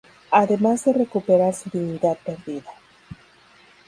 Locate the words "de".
0.83-0.93